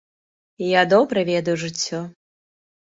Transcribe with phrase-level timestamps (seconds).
[0.67, 2.05] Я добра ведаю жыццё!